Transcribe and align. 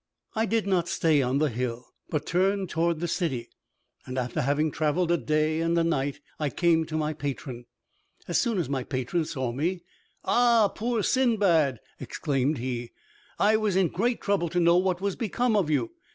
I 0.33 0.47
did 0.47 0.65
not 0.65 0.89
stay 0.89 1.21
on 1.21 1.37
the 1.37 1.49
hill, 1.49 1.85
but 2.09 2.25
turned 2.25 2.71
toward 2.71 2.99
the 3.01 3.07
city; 3.07 3.49
and 4.07 4.17
after 4.17 4.41
having 4.41 4.71
travelled 4.71 5.11
a 5.11 5.17
day 5.17 5.59
and 5.61 5.77
a 5.77 5.83
night, 5.83 6.21
I 6.39 6.49
came 6.49 6.85
to 6.87 6.97
my 6.97 7.13
patron. 7.13 7.67
As 8.27 8.41
soon 8.41 8.57
as 8.57 8.67
my 8.67 8.83
patron 8.83 9.25
saw 9.25 9.51
me, 9.51 9.83
"Ah, 10.25 10.69
poor 10.69 11.03
Sindbad!" 11.03 11.77
exclaimed 11.99 12.57
he, 12.57 12.93
"I 13.37 13.57
was 13.57 13.75
in 13.75 13.89
great 13.89 14.21
trouble 14.21 14.49
to 14.49 14.59
know 14.59 14.77
what 14.77 15.01
was 15.01 15.15
become 15.15 15.55
of 15.55 15.69
you. 15.69 15.91